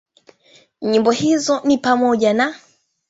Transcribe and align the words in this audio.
Nyimbo 0.81 1.11
hizo 1.11 1.61
ni 1.63 1.77
pamoja 1.77 2.33
na; 2.33 2.55